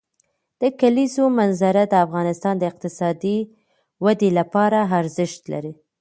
د 0.61 0.63
کلیزو 0.79 1.25
منظره 1.39 1.83
د 1.87 1.93
افغانستان 2.05 2.55
د 2.57 2.63
اقتصادي 2.71 3.37
ودې 4.03 4.29
لپاره 4.39 4.79
ارزښت 4.99 5.41
لري. 5.53 5.73